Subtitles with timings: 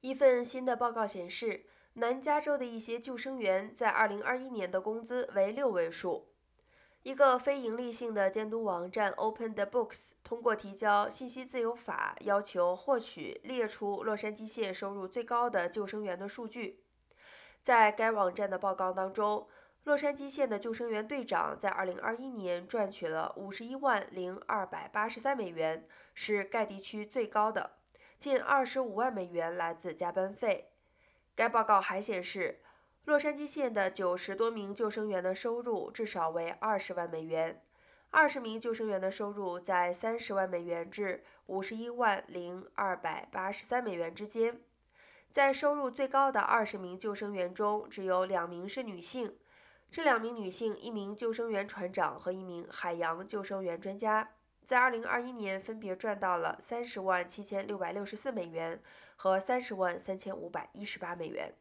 [0.00, 6.28] 一份新的报告显示，南加州的一些救生员在2021年的工资为六位数。
[7.02, 16.84] 一个非营利性的监督网站 Open the Books 通过提交信息自由法要求获取列出洛杉矶县收入最高的救生员的数据。
[17.62, 19.48] 在该网站的报告当中，
[19.84, 27.72] 洛杉矶县的救生员队长在2021年赚取了51万零283美元，是该地区最高的。
[28.18, 30.70] 近25万美元来自加班费。
[31.34, 32.60] 该报告还显示。
[33.04, 37.62] 洛杉矶县的九十多名救生员的收入至少为二十万美元，
[38.10, 44.60] 二十名救生员的收入在三十万美元至五十一万零二百八十三美元之间。
[45.30, 49.38] 在收入最高的二十名救生员中，只有两名是女性。
[49.90, 54.32] 这两名女性，一名救生员船长和一名海洋救生员专家，
[54.68, 58.78] 在二零二一年分别赚到了三十万七千六百六十四美元
[59.16, 61.54] 和三十万三千五百一十八美元。